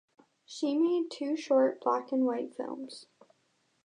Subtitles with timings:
[0.47, 3.05] She made two short black and white films.